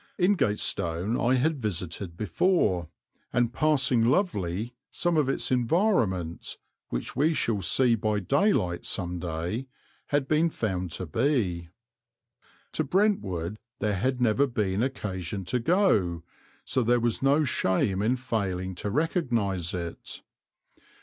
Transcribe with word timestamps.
Ingatestone 0.17 1.15
I 1.23 1.35
had 1.35 1.61
visited 1.61 2.17
before, 2.17 2.89
and 3.31 3.53
passing 3.53 4.03
lovely 4.03 4.73
some 4.89 5.15
of 5.15 5.29
its 5.29 5.51
environment, 5.51 6.57
which 6.89 7.15
we 7.15 7.35
shall 7.35 7.61
see 7.61 7.93
by 7.93 8.19
daylight 8.19 8.83
some 8.83 9.19
day, 9.19 9.67
had 10.07 10.27
been 10.27 10.49
found 10.49 10.89
to 10.93 11.05
be. 11.05 11.69
To 12.71 12.83
Brentwood 12.83 13.59
there 13.77 13.93
had 13.97 14.19
never 14.19 14.47
been 14.47 14.81
occasion 14.81 15.45
to 15.45 15.59
go, 15.59 16.23
so 16.65 16.81
there 16.81 16.99
was 16.99 17.21
no 17.21 17.43
shame 17.43 18.01
in 18.01 18.15
failing 18.15 18.73
to 18.73 18.89
recognize 18.89 19.71
it. 19.75 20.23